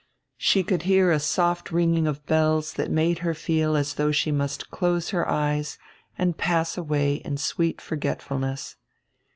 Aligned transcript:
She 0.39 0.63
could 0.63 0.81
hear 0.89 1.11
a 1.11 1.19
soft 1.19 1.71
ringing 1.71 2.07
of 2.07 2.25
bells 2.25 2.73
that 2.73 2.89
made 2.89 3.19
her 3.19 3.35
feel 3.35 3.75
as 3.75 3.93
though 3.93 4.11
she 4.11 4.31
must 4.31 4.71
close 4.71 5.11
her 5.11 5.29
eyes 5.29 5.77
and 6.17 6.35
pass 6.35 6.75
away 6.75 7.17
in 7.17 7.37
sweet 7.37 7.79
forgetfulness. 7.79 8.77